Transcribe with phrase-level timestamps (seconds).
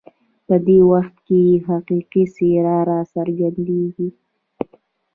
[0.47, 4.09] په دې وخت کې یې حقیقي څېره راڅرګندېږي.